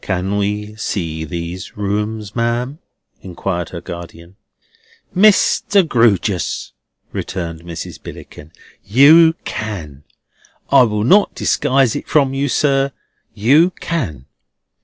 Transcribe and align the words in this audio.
"Can 0.00 0.38
we 0.38 0.76
see 0.76 1.24
these 1.24 1.76
rooms, 1.76 2.36
ma'am?" 2.36 2.78
inquired 3.22 3.70
her 3.70 3.80
guardian. 3.80 4.36
"Mr. 5.16 5.84
Grewgious," 5.84 6.70
returned 7.10 7.62
Mrs. 7.62 8.00
Billickin, 8.00 8.52
"you 8.84 9.34
can. 9.44 10.04
I 10.70 10.82
will 10.82 11.02
not 11.02 11.34
disguise 11.34 11.96
it 11.96 12.06
from 12.06 12.32
you, 12.32 12.48
sir; 12.48 12.92
you 13.34 13.70
can." 13.80 14.26